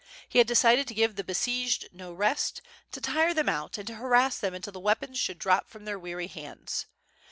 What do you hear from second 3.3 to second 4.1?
them out, and to